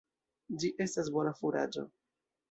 [0.61, 1.85] Ĝi estas bona furaĝo.